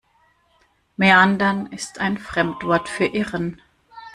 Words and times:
Meandern 0.97 1.67
ist 1.67 1.99
ein 1.99 2.17
Fremdwort 2.17 2.89
für 2.89 3.05
"Irren". 3.05 3.61